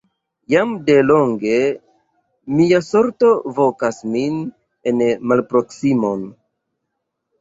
[0.51, 1.59] Jam de longe
[2.61, 4.41] mia sorto vokas min
[4.93, 6.25] en malproksimon!